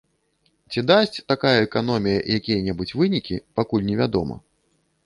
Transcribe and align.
Ці 0.73 0.79
дасць 0.91 1.19
такая 1.31 1.53
эканомія 1.67 2.25
якія-небудзь 2.39 2.95
вынікі, 3.03 3.43
пакуль 3.63 3.89
невядома. 3.93 4.35